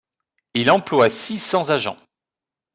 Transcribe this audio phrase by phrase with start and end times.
[0.55, 1.99] Il emploie six cents agents.